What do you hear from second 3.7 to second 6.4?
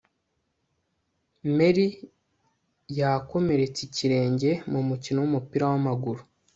ikirenge mu mukino wumupira wamaguru